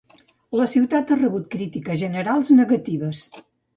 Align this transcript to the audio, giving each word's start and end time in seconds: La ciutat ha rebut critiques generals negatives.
La 0.59 0.65
ciutat 0.71 1.13
ha 1.15 1.19
rebut 1.19 1.45
critiques 1.57 2.01
generals 2.05 2.51
negatives. 2.63 3.21